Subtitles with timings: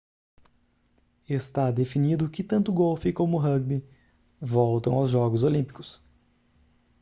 [1.29, 3.85] está definido que tanto golfe como rúgbi
[4.41, 6.01] voltam aos jogos olímpicos